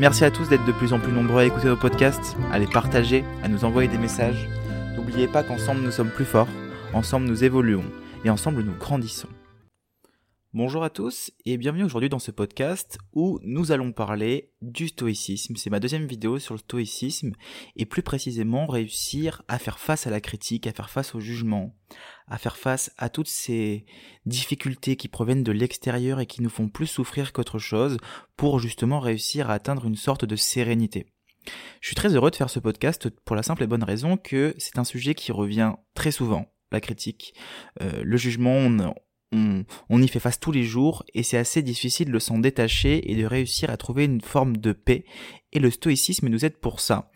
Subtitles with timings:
[0.00, 2.66] Merci à tous d'être de plus en plus nombreux à écouter nos podcasts, à les
[2.66, 4.48] partager, à nous envoyer des messages.
[4.96, 6.48] N'oubliez pas qu'ensemble nous sommes plus forts,
[6.92, 7.84] ensemble nous évoluons
[8.24, 9.28] et ensemble nous grandissons.
[10.54, 15.56] Bonjour à tous et bienvenue aujourd'hui dans ce podcast où nous allons parler du stoïcisme.
[15.56, 17.32] C'est ma deuxième vidéo sur le stoïcisme
[17.74, 21.74] et plus précisément réussir à faire face à la critique, à faire face au jugement,
[22.28, 23.84] à faire face à toutes ces
[24.26, 27.96] difficultés qui proviennent de l'extérieur et qui nous font plus souffrir qu'autre chose
[28.36, 31.06] pour justement réussir à atteindre une sorte de sérénité.
[31.80, 34.54] Je suis très heureux de faire ce podcast pour la simple et bonne raison que
[34.58, 37.34] c'est un sujet qui revient très souvent la critique,
[37.80, 38.94] euh, le jugement, on,
[39.90, 43.26] y fait face tous les jours et c'est assez difficile de s'en détacher et de
[43.26, 45.04] réussir à trouver une forme de paix
[45.52, 47.10] et le stoïcisme nous aide pour ça.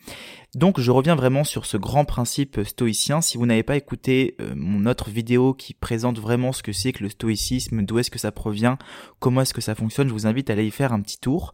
[0.55, 3.20] Donc je reviens vraiment sur ce grand principe stoïcien.
[3.20, 6.92] Si vous n'avez pas écouté euh, mon autre vidéo qui présente vraiment ce que c'est
[6.92, 8.78] que le stoïcisme, d'où est-ce que ça provient,
[9.19, 11.52] comment est-ce que ça fonctionne, je vous invite à aller y faire un petit tour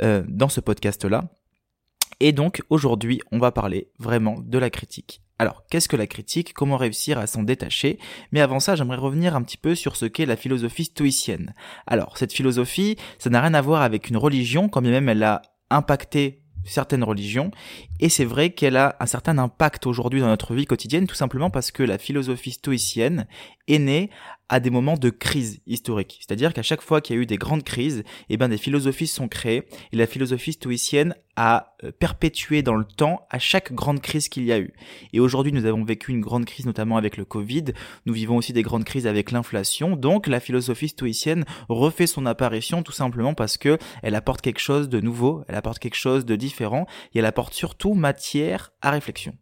[0.00, 1.30] euh, dans ce podcast-là.
[2.20, 5.22] Et donc aujourd'hui, on va parler vraiment de la critique.
[5.38, 6.54] Alors, qu'est-ce que la critique?
[6.54, 7.98] Comment réussir à s'en détacher?
[8.32, 11.54] Mais avant ça, j'aimerais revenir un petit peu sur ce qu'est la philosophie stoïcienne.
[11.86, 15.22] Alors, cette philosophie, ça n'a rien à voir avec une religion, quand bien même elle
[15.22, 17.50] a impacté certaines religions,
[18.00, 21.50] et c'est vrai qu'elle a un certain impact aujourd'hui dans notre vie quotidienne, tout simplement
[21.50, 23.26] parce que la philosophie stoïcienne
[23.68, 24.10] est née
[24.48, 26.18] à des moments de crise historique.
[26.20, 29.08] C'est-à-dire qu'à chaque fois qu'il y a eu des grandes crises, eh ben des philosophies
[29.08, 34.00] sont créées et la philosophie stoïcienne a euh, perpétué dans le temps à chaque grande
[34.00, 34.72] crise qu'il y a eu.
[35.12, 37.64] Et aujourd'hui, nous avons vécu une grande crise notamment avec le Covid.
[38.06, 39.96] Nous vivons aussi des grandes crises avec l'inflation.
[39.96, 44.88] Donc, la philosophie stoïcienne refait son apparition tout simplement parce que elle apporte quelque chose
[44.88, 49.34] de nouveau, elle apporte quelque chose de différent et elle apporte surtout matière à réflexion.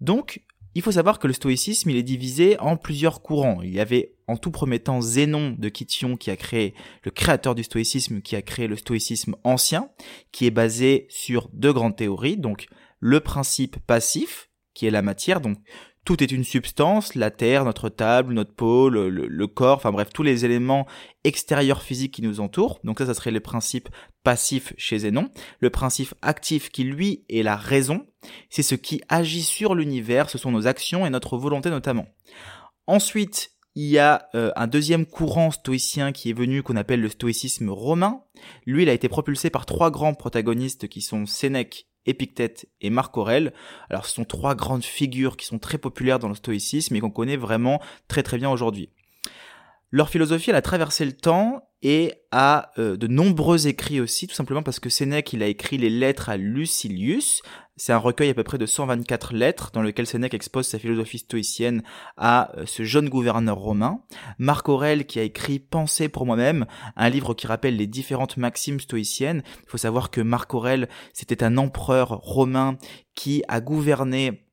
[0.00, 0.42] Donc,
[0.74, 3.62] il faut savoir que le stoïcisme, il est divisé en plusieurs courants.
[3.62, 7.54] Il y avait en tout premier temps Zénon de Kition qui a créé, le créateur
[7.54, 9.88] du stoïcisme, qui a créé le stoïcisme ancien,
[10.32, 12.66] qui est basé sur deux grandes théories, donc
[13.00, 15.56] le principe passif, qui est la matière, donc
[16.04, 20.22] tout est une substance, la terre, notre table, notre peau, le, corps, enfin bref, tous
[20.22, 20.86] les éléments
[21.24, 22.78] extérieurs physiques qui nous entourent.
[22.84, 23.88] Donc ça, ça serait le principe
[24.26, 25.30] passif chez Zénon.
[25.60, 28.04] Le principe actif qui, lui, est la raison.
[28.50, 32.08] C'est ce qui agit sur l'univers, ce sont nos actions et notre volonté notamment.
[32.88, 37.08] Ensuite, il y a euh, un deuxième courant stoïcien qui est venu qu'on appelle le
[37.08, 38.24] stoïcisme romain.
[38.66, 43.16] Lui, il a été propulsé par trois grands protagonistes qui sont Sénèque, Épictète et Marc
[43.16, 43.52] Aurèle.
[43.90, 47.10] Alors ce sont trois grandes figures qui sont très populaires dans le stoïcisme et qu'on
[47.10, 48.90] connaît vraiment très très bien aujourd'hui.
[49.90, 54.34] Leur philosophie, elle a traversé le temps et a euh, de nombreux écrits aussi, tout
[54.34, 57.42] simplement parce que Sénèque, il a écrit les lettres à Lucilius.
[57.76, 61.18] C'est un recueil à peu près de 124 lettres dans lequel Sénèque expose sa philosophie
[61.18, 61.82] stoïcienne
[62.16, 64.00] à euh, ce jeune gouverneur romain.
[64.38, 68.80] Marc Aurèle qui a écrit Penser pour moi-même, un livre qui rappelle les différentes maximes
[68.80, 69.42] stoïciennes.
[69.64, 72.78] Il faut savoir que Marc Aurèle, c'était un empereur romain
[73.14, 74.45] qui a gouverné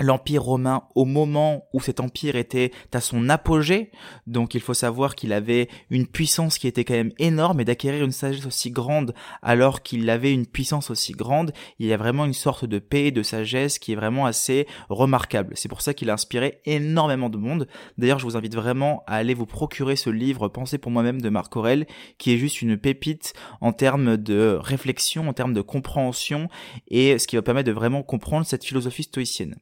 [0.00, 3.90] l'Empire romain au moment où cet empire était à son apogée.
[4.26, 8.04] Donc il faut savoir qu'il avait une puissance qui était quand même énorme et d'acquérir
[8.04, 12.24] une sagesse aussi grande alors qu'il avait une puissance aussi grande, il y a vraiment
[12.24, 15.54] une sorte de paix, de sagesse qui est vraiment assez remarquable.
[15.56, 17.68] C'est pour ça qu'il a inspiré énormément de monde.
[17.98, 21.28] D'ailleurs, je vous invite vraiment à aller vous procurer ce livre Pensez pour moi-même de
[21.28, 21.86] Marc Aurel
[22.18, 26.48] qui est juste une pépite en termes de réflexion, en termes de compréhension
[26.88, 29.56] et ce qui va permettre de vraiment comprendre cette philosophie stoïcienne.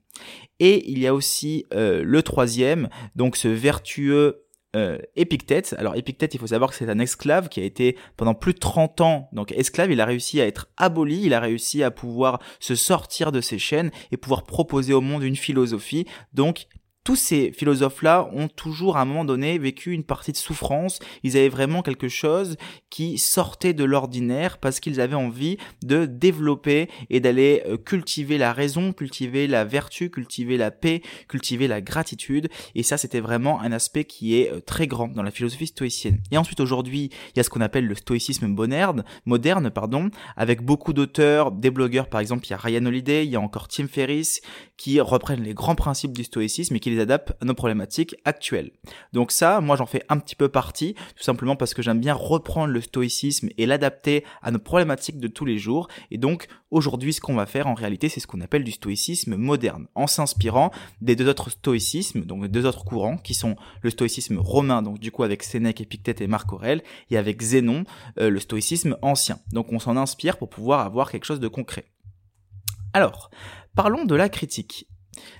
[0.60, 4.44] Et il y a aussi euh, le troisième, donc ce vertueux
[4.76, 5.74] euh, Épictète.
[5.78, 8.58] Alors Épictète, il faut savoir que c'est un esclave qui a été pendant plus de
[8.58, 9.90] 30 ans donc esclave.
[9.90, 13.58] Il a réussi à être aboli, il a réussi à pouvoir se sortir de ses
[13.58, 16.06] chaînes et pouvoir proposer au monde une philosophie.
[16.34, 16.66] Donc
[17.08, 20.98] tous ces philosophes-là ont toujours à un moment donné vécu une partie de souffrance.
[21.22, 22.58] Ils avaient vraiment quelque chose
[22.90, 28.52] qui sortait de l'ordinaire parce qu'ils avaient envie de développer et d'aller euh, cultiver la
[28.52, 32.50] raison, cultiver la vertu, cultiver la paix, cultiver la gratitude.
[32.74, 36.20] Et ça, c'était vraiment un aspect qui est euh, très grand dans la philosophie stoïcienne.
[36.30, 40.60] Et ensuite, aujourd'hui, il y a ce qu'on appelle le stoïcisme moderne, moderne, pardon, avec
[40.60, 43.68] beaucoup d'auteurs, des blogueurs, par exemple, il y a Ryan Holiday, il y a encore
[43.68, 44.42] Tim Ferriss,
[44.76, 48.70] qui reprennent les grands principes du stoïcisme et qui les adapte à nos problématiques actuelles.
[49.12, 52.14] Donc ça, moi j'en fais un petit peu partie, tout simplement parce que j'aime bien
[52.14, 55.88] reprendre le stoïcisme et l'adapter à nos problématiques de tous les jours.
[56.10, 59.36] Et donc aujourd'hui, ce qu'on va faire en réalité, c'est ce qu'on appelle du stoïcisme
[59.36, 64.38] moderne, en s'inspirant des deux autres stoïcismes, donc deux autres courants, qui sont le stoïcisme
[64.38, 67.84] romain, donc du coup avec Sénèque, Épictète et Marc Aurèle, et avec Zénon,
[68.18, 69.38] euh, le stoïcisme ancien.
[69.52, 71.86] Donc on s'en inspire pour pouvoir avoir quelque chose de concret.
[72.92, 73.30] Alors,
[73.74, 74.88] parlons de la critique.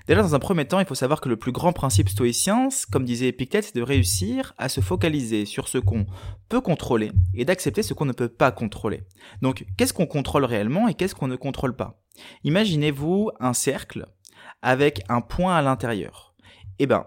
[0.07, 3.05] Déjà, dans un premier temps, il faut savoir que le plus grand principe stoïcien, comme
[3.05, 6.05] disait Épictète, c'est de réussir à se focaliser sur ce qu'on
[6.49, 9.03] peut contrôler et d'accepter ce qu'on ne peut pas contrôler.
[9.41, 12.01] Donc, qu'est-ce qu'on contrôle réellement et qu'est-ce qu'on ne contrôle pas?
[12.43, 14.07] Imaginez-vous un cercle
[14.61, 16.33] avec un point à l'intérieur.
[16.79, 17.05] Eh ben,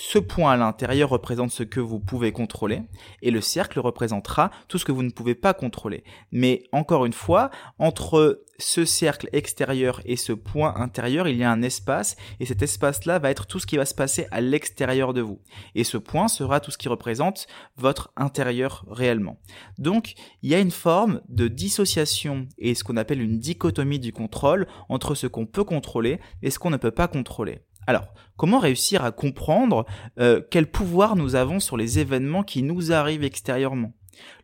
[0.00, 2.82] ce point à l'intérieur représente ce que vous pouvez contrôler
[3.20, 6.04] et le cercle représentera tout ce que vous ne pouvez pas contrôler.
[6.30, 7.50] Mais encore une fois,
[7.80, 12.62] entre ce cercle extérieur et ce point intérieur, il y a un espace et cet
[12.62, 15.40] espace-là va être tout ce qui va se passer à l'extérieur de vous.
[15.74, 19.40] Et ce point sera tout ce qui représente votre intérieur réellement.
[19.78, 24.12] Donc, il y a une forme de dissociation et ce qu'on appelle une dichotomie du
[24.12, 27.62] contrôle entre ce qu'on peut contrôler et ce qu'on ne peut pas contrôler.
[27.88, 29.86] Alors, comment réussir à comprendre
[30.20, 33.94] euh, quel pouvoir nous avons sur les événements qui nous arrivent extérieurement?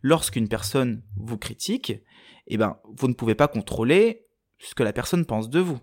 [0.00, 1.93] Lorsqu'une personne vous critique,
[2.46, 4.25] eh ben, vous ne pouvez pas contrôler
[4.58, 5.79] ce que la personne pense de vous.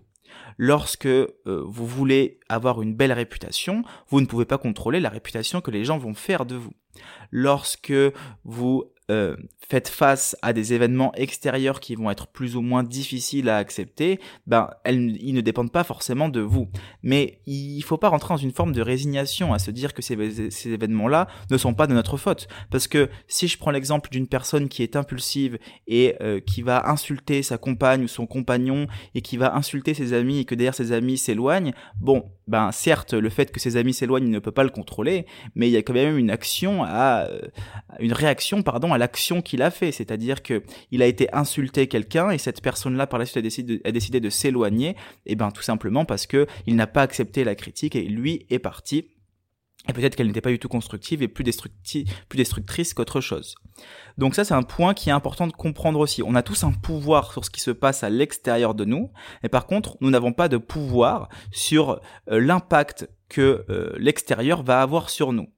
[0.56, 5.60] Lorsque euh, vous voulez avoir une belle réputation, vous ne pouvez pas contrôler la réputation
[5.60, 6.72] que les gens vont faire de vous.
[7.30, 7.94] Lorsque
[8.42, 9.36] vous euh,
[9.68, 14.20] faites face à des événements extérieurs qui vont être plus ou moins difficiles à accepter,
[14.46, 16.68] ben ils ne dépendent pas forcément de vous.
[17.02, 20.50] Mais il faut pas rentrer dans une forme de résignation à se dire que ces,
[20.50, 22.48] ces événements-là ne sont pas de notre faute.
[22.70, 26.88] Parce que si je prends l'exemple d'une personne qui est impulsive et euh, qui va
[26.88, 30.74] insulter sa compagne ou son compagnon et qui va insulter ses amis et que derrière
[30.74, 34.52] ses amis s'éloignent, bon, ben certes le fait que ses amis s'éloignent, il ne peut
[34.52, 37.40] pas le contrôler, mais il y a quand même une action à euh,
[38.00, 42.30] une réaction pardon à l'action qu'il a fait, c'est-à-dire que il a été insulté quelqu'un
[42.30, 44.96] et cette personne-là par la suite a décidé de, s'éloigner,
[45.26, 48.58] et ben tout simplement parce que il n'a pas accepté la critique et lui est
[48.58, 49.08] parti.
[49.88, 53.56] Et peut-être qu'elle n'était pas du tout constructive et plus, destructrice qu'autre chose.
[54.16, 56.22] Donc ça, c'est un point qui est important de comprendre aussi.
[56.22, 59.10] On a tous un pouvoir sur ce qui se passe à l'extérieur de nous,
[59.42, 62.00] mais par contre, nous n'avons pas de pouvoir sur
[62.30, 65.48] euh, l'impact que euh, l'extérieur va avoir sur nous.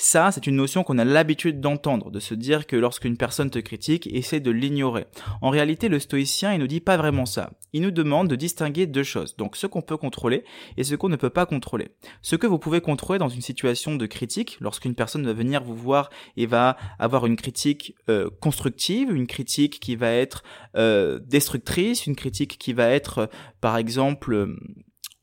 [0.00, 3.58] Ça, c'est une notion qu'on a l'habitude d'entendre, de se dire que lorsqu'une personne te
[3.58, 5.06] critique, essaie de l'ignorer.
[5.42, 7.50] En réalité, le stoïcien, il nous dit pas vraiment ça.
[7.72, 9.36] Il nous demande de distinguer deux choses.
[9.36, 10.44] Donc, ce qu'on peut contrôler
[10.76, 11.88] et ce qu'on ne peut pas contrôler.
[12.22, 15.74] Ce que vous pouvez contrôler dans une situation de critique, lorsqu'une personne va venir vous
[15.74, 20.44] voir et va avoir une critique euh, constructive, une critique qui va être
[20.76, 23.26] euh, destructrice, une critique qui va être, euh,
[23.60, 24.54] par exemple,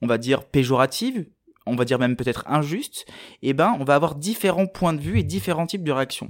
[0.01, 1.25] on va dire péjorative,
[1.65, 3.05] on va dire même peut-être injuste,
[3.41, 6.27] eh ben, on va avoir différents points de vue et différents types de réactions.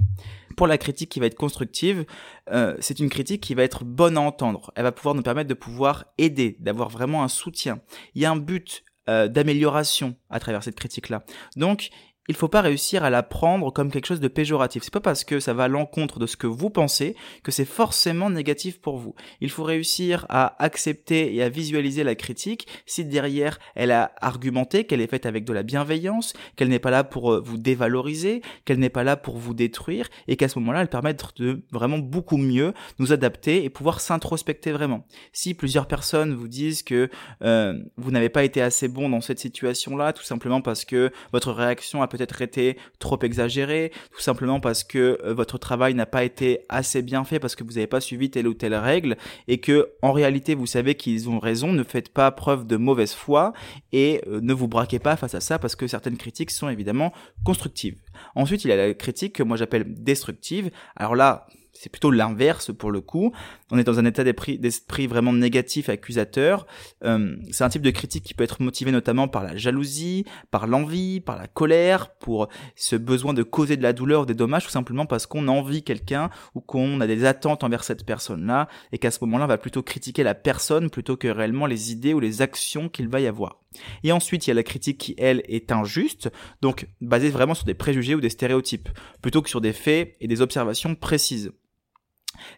[0.56, 2.06] Pour la critique qui va être constructive,
[2.50, 4.72] euh, c'est une critique qui va être bonne à entendre.
[4.74, 7.80] Elle va pouvoir nous permettre de pouvoir aider, d'avoir vraiment un soutien.
[8.14, 11.24] Il y a un but euh, d'amélioration à travers cette critique-là.
[11.56, 11.90] Donc,
[12.28, 14.82] il faut pas réussir à la prendre comme quelque chose de péjoratif.
[14.82, 17.64] C'est pas parce que ça va à l'encontre de ce que vous pensez que c'est
[17.64, 19.14] forcément négatif pour vous.
[19.40, 24.84] Il faut réussir à accepter et à visualiser la critique si derrière elle a argumenté,
[24.84, 28.42] qu'elle est faite avec de la bienveillance, qu'elle n'est pas là pour euh, vous dévaloriser,
[28.64, 31.98] qu'elle n'est pas là pour vous détruire et qu'à ce moment-là elle permet de vraiment
[31.98, 35.06] beaucoup mieux nous adapter et pouvoir s'introspecter vraiment.
[35.32, 37.08] Si plusieurs personnes vous disent que
[37.42, 41.52] euh, vous n'avez pas été assez bon dans cette situation-là, tout simplement parce que votre
[41.52, 46.24] réaction a peut-être été trop exagéré, tout simplement parce que euh, votre travail n'a pas
[46.24, 49.16] été assez bien fait, parce que vous n'avez pas suivi telle ou telle règle,
[49.48, 53.14] et que en réalité vous savez qu'ils ont raison, ne faites pas preuve de mauvaise
[53.14, 53.52] foi
[53.92, 57.12] et euh, ne vous braquez pas face à ça parce que certaines critiques sont évidemment
[57.44, 57.98] constructives.
[58.34, 60.70] Ensuite, il y a la critique que moi j'appelle destructive.
[60.96, 61.46] Alors là,
[61.80, 63.32] c'est plutôt l'inverse pour le coup.
[63.70, 66.66] On est dans un état d'esprit vraiment négatif, accusateur.
[67.04, 70.66] Euh, c'est un type de critique qui peut être motivé notamment par la jalousie, par
[70.66, 74.64] l'envie, par la colère, pour ce besoin de causer de la douleur ou des dommages,
[74.64, 78.98] tout simplement parce qu'on envie quelqu'un ou qu'on a des attentes envers cette personne-là, et
[78.98, 82.20] qu'à ce moment-là, on va plutôt critiquer la personne plutôt que réellement les idées ou
[82.20, 83.60] les actions qu'il va y avoir.
[84.04, 86.30] Et ensuite, il y a la critique qui, elle, est injuste,
[86.62, 88.88] donc basée vraiment sur des préjugés ou des stéréotypes,
[89.22, 91.52] plutôt que sur des faits et des observations précises.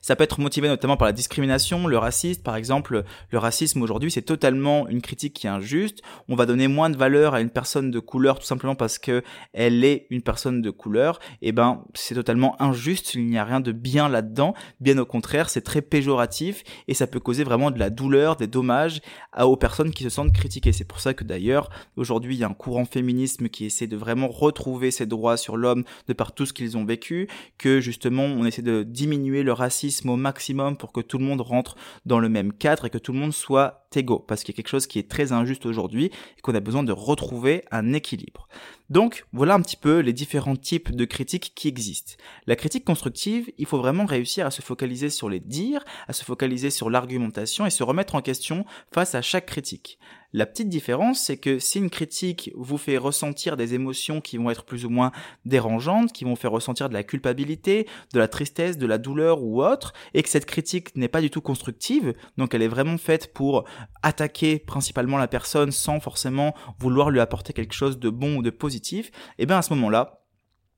[0.00, 2.42] Ça peut être motivé notamment par la discrimination, le racisme.
[2.42, 6.02] Par exemple, le racisme aujourd'hui, c'est totalement une critique qui est injuste.
[6.28, 9.22] On va donner moins de valeur à une personne de couleur tout simplement parce que
[9.52, 11.18] elle est une personne de couleur.
[11.42, 13.14] Et eh ben, c'est totalement injuste.
[13.14, 14.54] Il n'y a rien de bien là-dedans.
[14.80, 18.46] Bien au contraire, c'est très péjoratif et ça peut causer vraiment de la douleur, des
[18.46, 19.00] dommages
[19.38, 20.72] aux personnes qui se sentent critiquées.
[20.72, 23.96] C'est pour ça que d'ailleurs, aujourd'hui, il y a un courant féminisme qui essaie de
[23.96, 28.24] vraiment retrouver ses droits sur l'homme de par tout ce qu'ils ont vécu, que justement,
[28.24, 29.67] on essaie de diminuer le racisme
[30.06, 33.12] au maximum pour que tout le monde rentre dans le même cadre et que tout
[33.12, 36.06] le monde soit égaux, parce qu'il y a quelque chose qui est très injuste aujourd'hui
[36.06, 38.48] et qu'on a besoin de retrouver un équilibre.
[38.90, 42.14] Donc voilà un petit peu les différents types de critiques qui existent.
[42.46, 46.24] La critique constructive, il faut vraiment réussir à se focaliser sur les dires, à se
[46.24, 49.98] focaliser sur l'argumentation et se remettre en question face à chaque critique.
[50.34, 54.50] La petite différence, c'est que si une critique vous fait ressentir des émotions qui vont
[54.50, 55.10] être plus ou moins
[55.46, 59.62] dérangeantes, qui vont faire ressentir de la culpabilité, de la tristesse, de la douleur ou
[59.64, 63.32] autre, et que cette critique n'est pas du tout constructive, donc elle est vraiment faite
[63.32, 63.64] pour
[64.02, 68.50] attaquer principalement la personne sans forcément vouloir lui apporter quelque chose de bon ou de
[68.50, 70.17] positif, et eh bien à ce moment-là,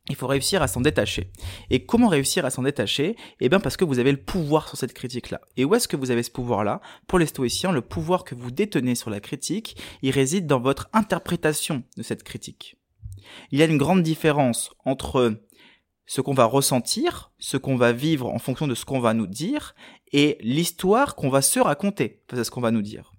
[0.09, 1.31] il faut réussir à s'en détacher.
[1.71, 3.17] Et comment réussir à s'en détacher?
[3.41, 5.41] Eh bien parce que vous avez le pouvoir sur cette critique-là.
[5.57, 6.81] Et où est-ce que vous avez ce pouvoir-là?
[7.07, 10.89] Pour les stoïciens, le pouvoir que vous détenez sur la critique, il réside dans votre
[10.93, 12.77] interprétation de cette critique.
[13.53, 15.41] Il y a une grande différence entre
[16.07, 19.29] ce qu'on va ressentir, ce qu'on va vivre en fonction de ce qu'on va nous
[19.29, 19.77] dire,
[20.13, 23.13] et l'histoire qu'on va se raconter face à ce qu'on va nous dire.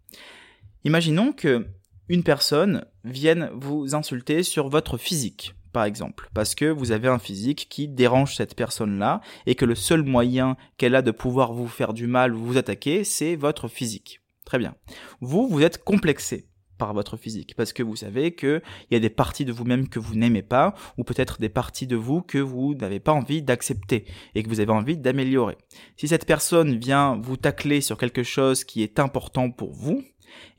[0.83, 1.67] Imaginons que
[2.09, 7.20] une personne vienne vous insulter sur votre physique par exemple, parce que vous avez un
[7.20, 11.68] physique qui dérange cette personne-là et que le seul moyen qu'elle a de pouvoir vous
[11.68, 14.22] faire du mal ou vous attaquer, c'est votre physique.
[14.46, 14.75] Très bien.
[15.22, 16.48] Vous, vous êtes complexé
[16.78, 20.00] par votre physique parce que vous savez qu'il y a des parties de vous-même que
[20.00, 24.06] vous n'aimez pas ou peut-être des parties de vous que vous n'avez pas envie d'accepter
[24.34, 25.58] et que vous avez envie d'améliorer.
[25.96, 30.01] Si cette personne vient vous tacler sur quelque chose qui est important pour vous,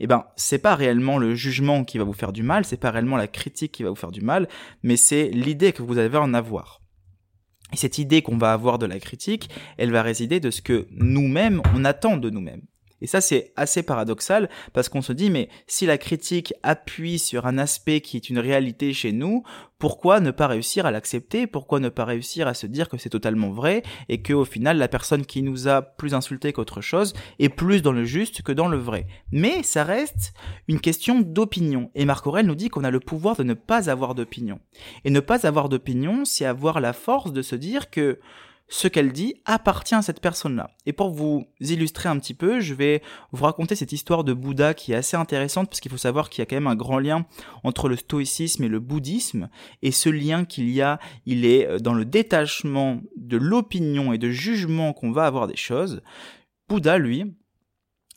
[0.01, 2.91] eh ben c'est pas réellement le jugement qui va vous faire du mal, c'est pas
[2.91, 4.49] réellement la critique qui va vous faire du mal,
[4.83, 6.81] mais c'est l'idée que vous avez en avoir.
[7.73, 9.49] Et cette idée qu'on va avoir de la critique,
[9.79, 12.63] elle va résider de ce que nous-mêmes on attend de nous-mêmes.
[13.03, 17.47] Et ça, c'est assez paradoxal parce qu'on se dit, mais si la critique appuie sur
[17.47, 19.43] un aspect qui est une réalité chez nous,
[19.79, 21.49] pourquoi ne pas réussir à l'accepter?
[21.49, 24.79] Pourquoi ne pas réussir à se dire que c'est totalement vrai et que au final,
[24.79, 28.53] la personne qui nous a plus insulté qu'autre chose est plus dans le juste que
[28.53, 29.09] dans le vrai?
[29.33, 30.35] Mais ça reste
[30.69, 31.91] une question d'opinion.
[31.97, 34.61] Et Marc Aurel nous dit qu'on a le pouvoir de ne pas avoir d'opinion.
[35.05, 38.21] Et ne pas avoir d'opinion, c'est avoir la force de se dire que
[38.73, 40.71] ce qu'elle dit appartient à cette personne-là.
[40.87, 44.73] Et pour vous illustrer un petit peu, je vais vous raconter cette histoire de Bouddha
[44.73, 46.99] qui est assez intéressante parce qu'il faut savoir qu'il y a quand même un grand
[46.99, 47.27] lien
[47.65, 49.51] entre le stoïcisme et le bouddhisme.
[49.83, 54.19] Et ce lien qu'il y a, il est euh, dans le détachement de l'opinion et
[54.19, 56.01] de jugement qu'on va avoir des choses.
[56.71, 57.35] Bouddha, lui,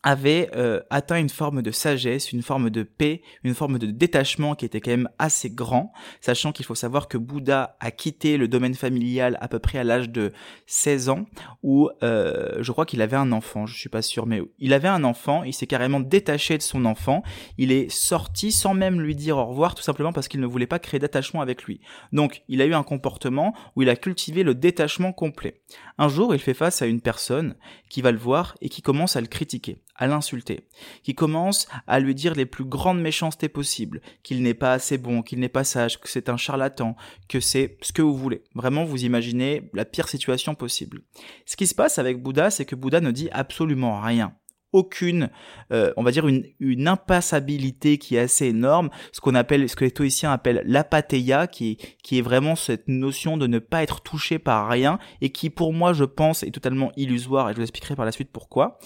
[0.05, 4.53] avait euh, atteint une forme de sagesse, une forme de paix, une forme de détachement
[4.53, 8.47] qui était quand même assez grand, sachant qu'il faut savoir que Bouddha a quitté le
[8.47, 10.31] domaine familial à peu près à l'âge de
[10.67, 11.25] 16 ans,
[11.63, 14.87] où euh, je crois qu'il avait un enfant, je suis pas sûr, mais il avait
[14.87, 17.23] un enfant, il s'est carrément détaché de son enfant,
[17.57, 20.67] il est sorti sans même lui dire au revoir, tout simplement parce qu'il ne voulait
[20.67, 21.81] pas créer d'attachement avec lui.
[22.13, 25.63] Donc il a eu un comportement où il a cultivé le détachement complet.
[25.97, 27.55] Un jour, il fait face à une personne
[27.89, 30.67] qui va le voir et qui commence à le critiquer à l'insulter,
[31.03, 35.21] qui commence à lui dire les plus grandes méchancetés possibles, qu'il n'est pas assez bon,
[35.21, 36.95] qu'il n'est pas sage, que c'est un charlatan,
[37.27, 38.43] que c'est ce que vous voulez.
[38.55, 41.01] Vraiment, vous imaginez la pire situation possible.
[41.45, 44.35] Ce qui se passe avec Bouddha, c'est que Bouddha ne dit absolument rien
[44.75, 45.29] aucune,
[45.71, 49.75] euh, on va dire une, une, impassabilité qui est assez énorme, ce qu'on appelle, ce
[49.75, 54.01] que les stoïciens appellent l'apatheia, qui, qui est vraiment cette notion de ne pas être
[54.01, 57.63] touché par rien et qui, pour moi, je pense, est totalement illusoire et je vous
[57.63, 58.77] expliquerai par la suite pourquoi.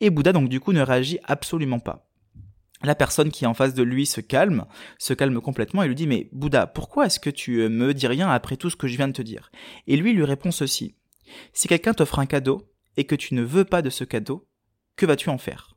[0.00, 2.04] Et Bouddha, donc, du coup, ne réagit absolument pas.
[2.84, 4.66] La personne qui est en face de lui se calme,
[4.98, 8.06] se calme complètement et lui dit mais Bouddha, pourquoi est-ce que tu euh, me dis
[8.06, 9.50] rien après tout ce que je viens de te dire?
[9.88, 10.94] Et lui lui répond ceci.
[11.52, 14.47] Si quelqu'un t'offre un cadeau et que tu ne veux pas de ce cadeau,
[14.98, 15.76] que vas-tu en faire?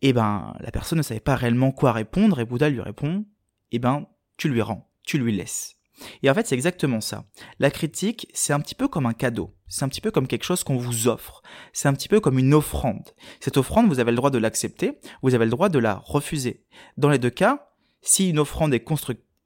[0.00, 3.26] Eh ben, la personne ne savait pas réellement quoi répondre et Bouddha lui répond,
[3.72, 5.76] eh ben, tu lui rends, tu lui laisses.
[6.22, 7.24] Et en fait, c'est exactement ça.
[7.58, 9.54] La critique, c'est un petit peu comme un cadeau.
[9.66, 11.42] C'est un petit peu comme quelque chose qu'on vous offre.
[11.72, 13.10] C'est un petit peu comme une offrande.
[13.40, 16.64] Cette offrande, vous avez le droit de l'accepter, vous avez le droit de la refuser.
[16.96, 18.84] Dans les deux cas, si une offrande est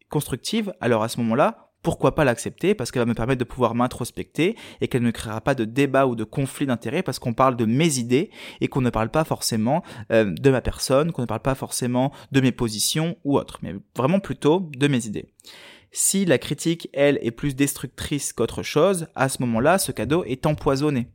[0.08, 2.74] constructive, alors à ce moment-là, pourquoi pas l'accepter?
[2.74, 6.06] Parce qu'elle va me permettre de pouvoir m'introspecter et qu'elle ne créera pas de débat
[6.06, 8.30] ou de conflit d'intérêts parce qu'on parle de mes idées
[8.60, 9.82] et qu'on ne parle pas forcément
[10.12, 13.74] euh, de ma personne, qu'on ne parle pas forcément de mes positions ou autres, mais
[13.96, 15.32] vraiment plutôt de mes idées.
[15.90, 20.46] Si la critique, elle, est plus destructrice qu'autre chose, à ce moment-là, ce cadeau est
[20.46, 21.08] empoisonné.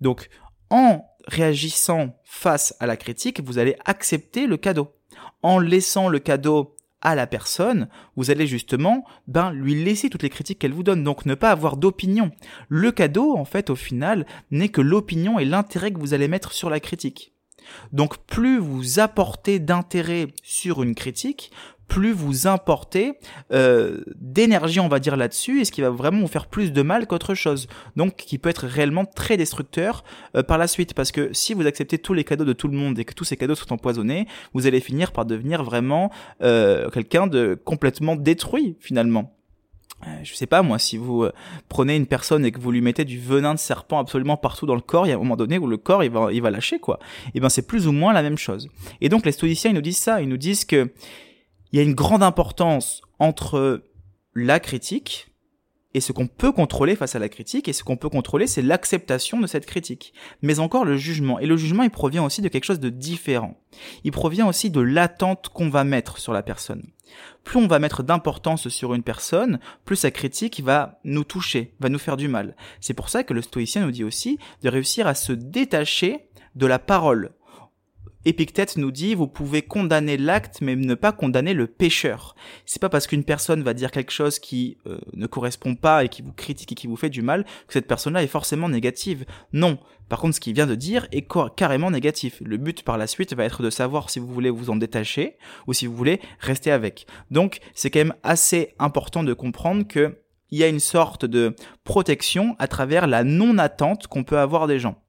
[0.00, 0.28] Donc,
[0.70, 4.94] en réagissant face à la critique, vous allez accepter le cadeau.
[5.42, 6.73] En laissant le cadeau
[7.04, 11.04] à la personne, vous allez justement ben lui laisser toutes les critiques qu'elle vous donne,
[11.04, 12.30] donc ne pas avoir d'opinion.
[12.68, 16.52] Le cadeau, en fait, au final, n'est que l'opinion et l'intérêt que vous allez mettre
[16.52, 17.33] sur la critique.
[17.92, 21.50] Donc plus vous apportez d'intérêt sur une critique,
[21.88, 23.18] plus vous importez
[23.52, 26.82] euh, d'énergie, on va dire là-dessus, et ce qui va vraiment vous faire plus de
[26.82, 27.68] mal qu'autre chose.
[27.96, 30.04] Donc, qui peut être réellement très destructeur
[30.36, 32.76] euh, par la suite, parce que si vous acceptez tous les cadeaux de tout le
[32.76, 36.10] monde et que tous ces cadeaux sont empoisonnés, vous allez finir par devenir vraiment
[36.42, 39.34] euh, quelqu'un de complètement détruit finalement.
[40.06, 41.26] Euh, je sais pas moi, si vous
[41.68, 44.74] prenez une personne et que vous lui mettez du venin de serpent absolument partout dans
[44.74, 46.50] le corps, il y a un moment donné où le corps il va, il va
[46.50, 46.98] lâcher quoi.
[47.26, 48.68] Et eh ben c'est plus ou moins la même chose.
[49.00, 50.92] Et donc les stoïciens ils nous disent ça, ils nous disent que
[51.72, 53.82] il y a une grande importance entre
[54.34, 55.34] la critique
[55.94, 58.62] et ce qu'on peut contrôler face à la critique, et ce qu'on peut contrôler, c'est
[58.62, 60.12] l'acceptation de cette critique.
[60.42, 61.38] Mais encore le jugement.
[61.38, 63.56] Et le jugement, il provient aussi de quelque chose de différent.
[64.02, 66.82] Il provient aussi de l'attente qu'on va mettre sur la personne.
[67.44, 71.88] Plus on va mettre d'importance sur une personne, plus sa critique va nous toucher, va
[71.88, 72.56] nous faire du mal.
[72.80, 76.66] C'est pour ça que le stoïcien nous dit aussi de réussir à se détacher de
[76.66, 77.32] la parole.
[78.24, 82.34] Épictète nous dit vous pouvez condamner l'acte mais ne pas condamner le pécheur.
[82.66, 86.08] C'est pas parce qu'une personne va dire quelque chose qui euh, ne correspond pas et
[86.08, 89.24] qui vous critique et qui vous fait du mal que cette personne-là est forcément négative.
[89.52, 89.78] Non.
[90.08, 91.26] Par contre, ce qu'il vient de dire est
[91.56, 92.42] carrément négatif.
[92.44, 95.36] Le but par la suite va être de savoir si vous voulez vous en détacher
[95.66, 97.06] ou si vous voulez rester avec.
[97.30, 100.18] Donc, c'est quand même assez important de comprendre que
[100.50, 104.78] il y a une sorte de protection à travers la non-attente qu'on peut avoir des
[104.78, 105.02] gens.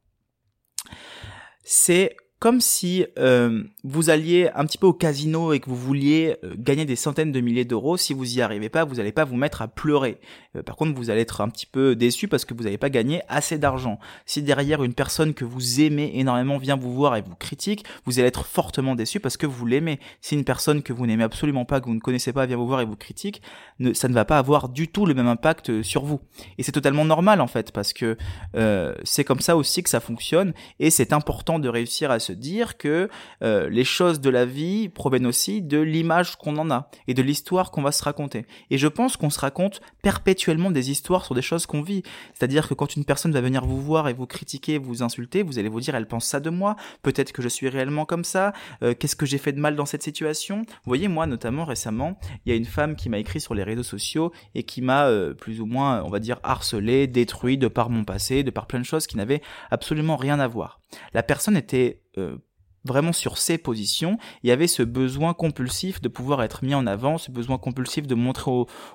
[1.63, 6.37] C'est comme si euh, vous alliez un petit peu au casino et que vous vouliez
[6.43, 7.97] euh, gagner des centaines de milliers d'euros.
[7.97, 10.19] Si vous y arrivez pas, vous n'allez pas vous mettre à pleurer.
[10.55, 12.91] Euh, par contre, vous allez être un petit peu déçu parce que vous n'avez pas
[12.91, 13.97] gagné assez d'argent.
[14.27, 18.19] Si derrière une personne que vous aimez énormément vient vous voir et vous critique, vous
[18.19, 19.99] allez être fortement déçu parce que vous l'aimez.
[20.21, 22.67] Si une personne que vous n'aimez absolument pas, que vous ne connaissez pas, vient vous
[22.67, 23.41] voir et vous critique,
[23.95, 26.21] ça ne va pas avoir du tout le même impact sur vous.
[26.59, 28.17] Et c'est totalement normal en fait parce que
[29.03, 32.77] c'est comme ça aussi que ça fonctionne et c'est important de réussir à se dire
[32.77, 33.09] que
[33.41, 37.21] euh, les choses de la vie proviennent aussi de l'image qu'on en a et de
[37.21, 38.45] l'histoire qu'on va se raconter.
[38.69, 42.03] Et je pense qu'on se raconte perpétuellement des histoires sur des choses qu'on vit.
[42.33, 45.59] C'est-à-dire que quand une personne va venir vous voir et vous critiquer, vous insulter, vous
[45.59, 48.53] allez vous dire elle pense ça de moi, peut-être que je suis réellement comme ça,
[48.83, 50.57] euh, qu'est-ce que j'ai fait de mal dans cette situation?
[50.57, 53.63] Vous voyez, moi notamment récemment, il y a une femme qui m'a écrit sur les
[53.63, 57.67] réseaux sociaux et qui m'a euh, plus ou moins, on va dire, harcelé, détruit de
[57.67, 60.79] par mon passé, de par plein de choses qui n'avaient absolument rien à voir.
[61.13, 62.37] La personne était euh,
[62.85, 66.85] vraiment sur ses positions, il y avait ce besoin compulsif de pouvoir être mis en
[66.87, 68.51] avant, ce besoin compulsif de montrer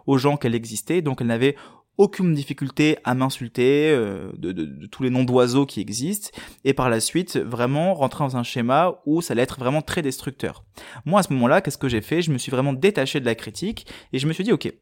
[0.07, 1.57] aux, gens qu'elle existait, donc elle n'avait
[1.99, 6.31] aucune difficulté à m'insulter euh, de, tous les noms d'oiseaux qui existent.
[6.65, 10.01] Et par la suite vraiment rentrer dans un schéma où ça allait être vraiment très
[10.01, 10.65] destructeur.
[11.05, 12.23] Moi à ce moment-là, qu'est-ce que j'ai fait?
[12.23, 14.73] Je me suis vraiment détaché de la critique et je me suis dit ok,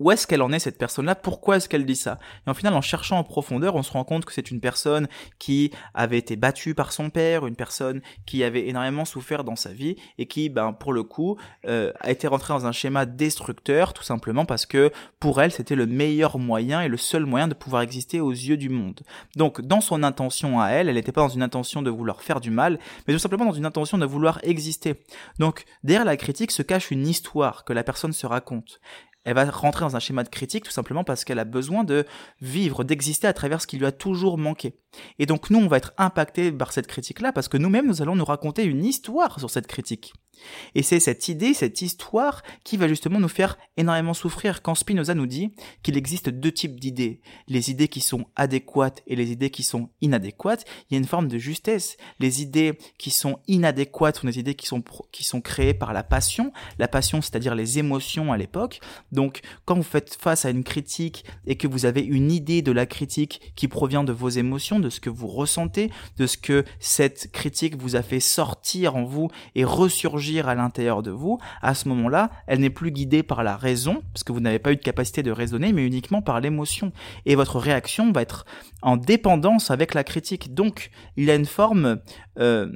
[0.00, 1.14] où est-ce qu'elle en est cette personne-là?
[1.14, 2.18] Pourquoi est-ce qu'elle dit ça?
[2.46, 5.08] Et en final, en cherchant en profondeur, on se rend compte que c'est une personne
[5.38, 9.70] qui avait été battue par son père, une personne qui avait énormément souffert dans sa
[9.70, 13.92] vie et qui, ben, pour le coup, euh, a été rentrée dans un schéma destructeur,
[13.92, 17.54] tout simplement parce que pour elle, c'était le meilleur moyen et le seul moyen de
[17.54, 19.00] pouvoir exister aux yeux du monde.
[19.36, 22.40] Donc, dans son intention à elle, elle n'était pas dans une intention de vouloir faire
[22.40, 24.94] du mal, mais tout simplement dans une intention de vouloir exister.
[25.38, 28.80] Donc, derrière la critique se cache une histoire que la personne se raconte
[29.24, 32.06] elle va rentrer dans un schéma de critique tout simplement parce qu'elle a besoin de
[32.40, 34.74] vivre, d'exister à travers ce qui lui a toujours manqué.
[35.18, 38.16] Et donc nous, on va être impacté par cette critique-là parce que nous-mêmes, nous allons
[38.16, 40.12] nous raconter une histoire sur cette critique.
[40.74, 45.14] Et c'est cette idée, cette histoire qui va justement nous faire énormément souffrir quand Spinoza
[45.14, 45.52] nous dit
[45.82, 47.20] qu'il existe deux types d'idées.
[47.48, 50.64] Les idées qui sont adéquates et les idées qui sont inadéquates.
[50.88, 51.96] Il y a une forme de justesse.
[52.20, 56.02] Les idées qui sont inadéquates sont des idées qui sont, qui sont créées par la
[56.02, 56.52] passion.
[56.78, 58.80] La passion, c'est-à-dire les émotions à l'époque.
[59.12, 62.72] Donc, quand vous faites face à une critique et que vous avez une idée de
[62.72, 66.64] la critique qui provient de vos émotions, de ce que vous ressentez, de ce que
[66.78, 71.74] cette critique vous a fait sortir en vous et ressurgir à l'intérieur de vous, à
[71.74, 74.76] ce moment-là, elle n'est plus guidée par la raison, parce que vous n'avez pas eu
[74.76, 76.92] de capacité de raisonner, mais uniquement par l'émotion.
[77.26, 78.44] Et votre réaction va être
[78.82, 80.54] en dépendance avec la critique.
[80.54, 82.00] Donc, il y a une forme
[82.38, 82.70] euh,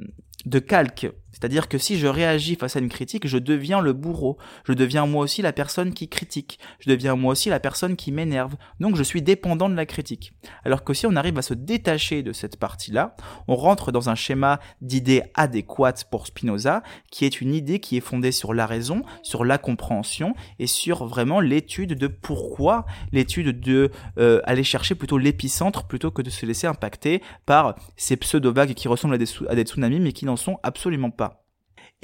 [0.45, 1.07] de calque.
[1.43, 4.37] C'est-à-dire que si je réagis face à une critique, je deviens le bourreau.
[4.65, 6.57] Je deviens moi aussi la personne qui critique.
[6.79, 8.55] Je deviens moi aussi la personne qui m'énerve.
[8.79, 10.31] Donc je suis dépendant de la critique.
[10.63, 13.17] Alors que si on arrive à se détacher de cette partie-là,
[13.49, 17.99] on rentre dans un schéma d'idées adéquates pour Spinoza, qui est une idée qui est
[17.99, 23.91] fondée sur la raison, sur la compréhension et sur vraiment l'étude de pourquoi, l'étude de
[24.17, 28.87] euh, aller chercher plutôt l'épicentre plutôt que de se laisser impacter par ces pseudo-vagues qui
[28.87, 31.32] ressemblent à des, à des tsunamis mais qui n'en sont absolument pas.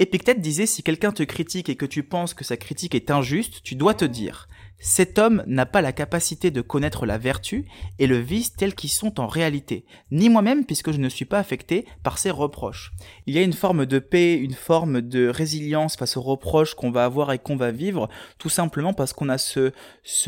[0.00, 3.60] Épictète disait si quelqu'un te critique et que tu penses que sa critique est injuste,
[3.62, 4.48] tu dois te dire
[4.82, 7.66] cet homme n'a pas la capacité de connaître la vertu
[7.98, 11.38] et le vice tels qu'ils sont en réalité, ni moi-même puisque je ne suis pas
[11.38, 12.92] affecté par ces reproches.
[13.26, 16.90] Il y a une forme de paix, une forme de résilience face aux reproches qu'on
[16.90, 18.08] va avoir et qu'on va vivre,
[18.38, 19.70] tout simplement parce qu'on a ce,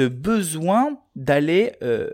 [0.07, 2.11] besoin d'aller euh,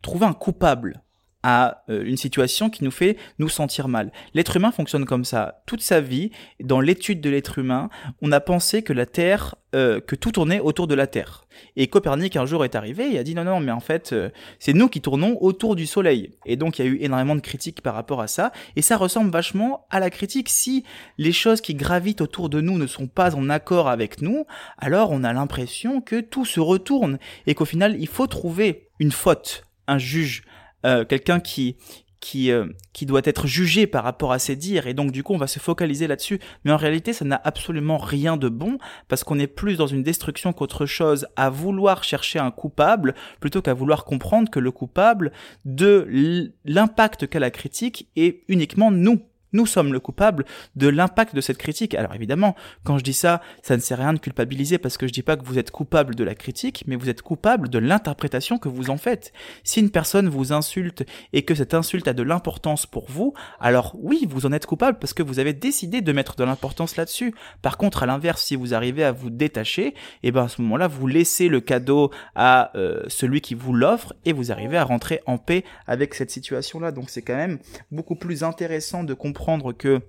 [0.00, 1.03] trouver un coupable
[1.44, 4.10] à euh, une situation qui nous fait nous sentir mal.
[4.32, 5.62] L'être humain fonctionne comme ça.
[5.66, 7.90] Toute sa vie, dans l'étude de l'être humain,
[8.22, 11.44] on a pensé que la Terre, euh, que tout tournait autour de la Terre.
[11.76, 14.30] Et Copernic un jour est arrivé et a dit non non mais en fait euh,
[14.58, 16.30] c'est nous qui tournons autour du Soleil.
[16.46, 18.96] Et donc il y a eu énormément de critiques par rapport à ça et ça
[18.96, 20.48] ressemble vachement à la critique.
[20.48, 20.82] Si
[21.18, 24.46] les choses qui gravitent autour de nous ne sont pas en accord avec nous,
[24.78, 29.12] alors on a l'impression que tout se retourne et qu'au final il faut trouver une
[29.12, 30.44] faute, un juge,
[30.84, 31.76] euh, quelqu'un qui
[32.24, 34.86] qui, euh, qui doit être jugé par rapport à ses dires.
[34.86, 36.40] Et donc du coup on va se focaliser là-dessus.
[36.64, 40.02] Mais en réalité ça n'a absolument rien de bon parce qu'on est plus dans une
[40.02, 41.26] destruction qu'autre chose.
[41.36, 45.32] À vouloir chercher un coupable plutôt qu'à vouloir comprendre que le coupable
[45.66, 49.20] de l'impact qu'a la critique est uniquement nous
[49.54, 50.44] nous sommes le coupable
[50.76, 51.94] de l'impact de cette critique.
[51.94, 55.06] Alors évidemment, quand je dis ça, ça ne sert à rien de culpabiliser parce que
[55.06, 57.78] je dis pas que vous êtes coupable de la critique, mais vous êtes coupable de
[57.78, 59.32] l'interprétation que vous en faites.
[59.62, 63.94] Si une personne vous insulte et que cette insulte a de l'importance pour vous, alors
[63.98, 67.32] oui, vous en êtes coupable parce que vous avez décidé de mettre de l'importance là-dessus.
[67.62, 70.60] Par contre, à l'inverse, si vous arrivez à vous détacher, et eh ben à ce
[70.62, 74.84] moment-là, vous laissez le cadeau à euh, celui qui vous l'offre et vous arrivez à
[74.84, 76.90] rentrer en paix avec cette situation-là.
[76.90, 77.58] Donc c'est quand même
[77.92, 79.43] beaucoup plus intéressant de comprendre
[79.76, 80.00] que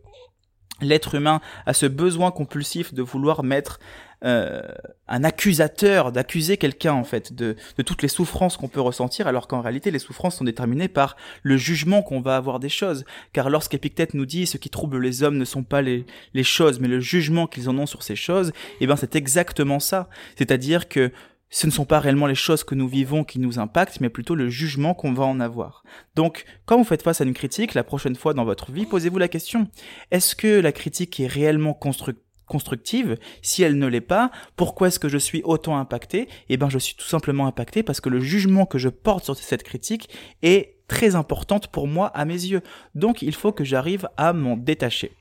[0.82, 3.80] l'être humain a ce besoin compulsif de vouloir mettre
[4.24, 4.62] euh,
[5.08, 9.62] un accusateur, d'accuser quelqu'un en fait de, toutes les souffrances qu'on peut ressentir, alors qu'en
[9.62, 13.06] réalité les souffrances sont déterminées par le jugement qu'on va avoir des choses.
[13.34, 16.06] Car lorsqu'Épictète nous dit ce qui trouble les hommes ne sont pas les,
[16.44, 20.10] choses, mais le jugement qu'ils en ont sur ces choses, eh ben c'est exactement ça.
[20.38, 21.12] C'est-à-dire que
[21.56, 24.36] ce ne sont pas réellement les choses que nous vivons qui nous impactent, mais plutôt
[24.36, 25.86] le jugement qu'on va en avoir.
[26.14, 29.20] Donc, quand vous faites face à une critique, la prochaine fois dans votre vie, posez-vous
[29.20, 29.70] la question,
[30.12, 33.18] est-ce que la critique est réellement constructive?
[33.42, 36.28] Si elle ne l'est pas, pourquoi est-ce que je suis autant impacté?
[36.50, 39.38] Eh ben, je suis tout simplement impacté parce que le jugement que je porte sur
[39.38, 40.10] cette critique
[40.42, 42.64] est très importante pour moi à mes yeux.
[42.96, 45.14] Donc, il faut que j'arrive à m'en détacher.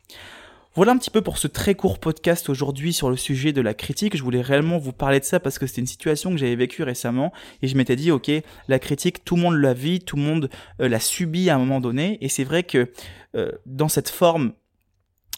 [0.77, 3.75] Voilà un petit peu pour ce très court podcast aujourd'hui sur le sujet de la
[3.75, 4.17] critique.
[4.17, 6.83] Je voulais réellement vous parler de ça parce que c'était une situation que j'avais vécue
[6.83, 7.33] récemment
[7.63, 8.29] et je m'étais dit ok
[8.67, 11.59] la critique tout le monde la vit, tout le monde euh, l'a subit à un
[11.59, 12.91] moment donné et c'est vrai que
[13.37, 14.55] euh, dans cette forme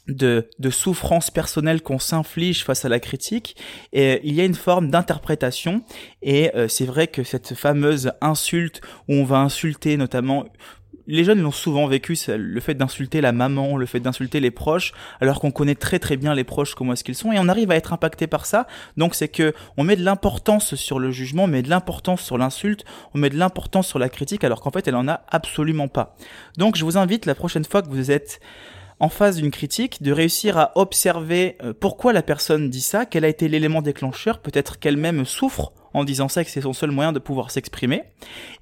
[0.09, 3.57] de, de souffrance personnelle qu'on s'inflige face à la critique,
[3.92, 5.83] il y a une forme d'interprétation,
[6.22, 10.44] et euh, c'est vrai que cette fameuse insulte où on va insulter notamment
[11.07, 14.92] les jeunes l'ont souvent vécu, le fait d'insulter la maman, le fait d'insulter les proches,
[15.21, 17.71] alors qu'on connaît très très bien les proches, comment est-ce qu'ils sont, et on arrive
[17.71, 18.66] à être impacté par ça.
[18.97, 22.38] Donc c'est que on met de l'importance sur le jugement, on met de l'importance sur
[22.38, 25.88] l'insulte, on met de l'importance sur la critique, alors qu'en fait elle en a absolument
[25.88, 26.16] pas.
[26.57, 28.40] Donc je vous invite la prochaine fois que vous êtes
[28.99, 33.25] en face d'une critique, de réussir à observer euh, pourquoi la personne dit ça, quel
[33.25, 37.11] a été l'élément déclencheur, peut-être qu'elle-même souffre en disant ça que c'est son seul moyen
[37.13, 38.03] de pouvoir s'exprimer,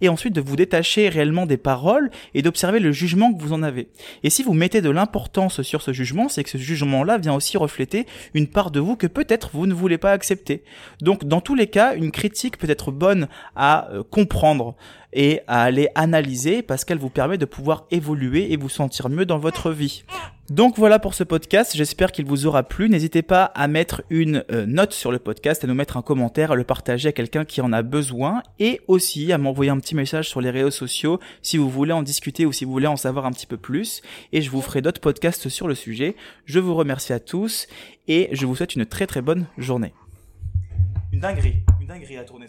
[0.01, 3.64] et ensuite de vous détacher réellement des paroles et d'observer le jugement que vous en
[3.64, 3.88] avez.
[4.23, 7.57] Et si vous mettez de l'importance sur ce jugement, c'est que ce jugement-là vient aussi
[7.57, 10.62] refléter une part de vous que peut-être vous ne voulez pas accepter.
[11.01, 14.77] Donc dans tous les cas, une critique peut être bonne à euh, comprendre
[15.14, 19.24] et à aller analyser parce qu'elle vous permet de pouvoir évoluer et vous sentir mieux
[19.24, 20.05] dans votre vie.
[20.50, 22.90] Donc voilà pour ce podcast, j'espère qu'il vous aura plu.
[22.90, 26.53] N'hésitez pas à mettre une euh, note sur le podcast, à nous mettre un commentaire,
[26.53, 29.94] à le partager à quelqu'un qui en a besoin et aussi à m'envoyer un petit
[29.94, 32.96] message sur les réseaux sociaux si vous voulez en discuter ou si vous voulez en
[32.96, 34.03] savoir un petit peu plus.
[34.33, 36.14] Et je vous ferai d'autres podcasts sur le sujet.
[36.44, 37.66] Je vous remercie à tous
[38.07, 39.94] et je vous souhaite une très très bonne journée.
[41.11, 42.48] Une dinguerie, une dinguerie à tourner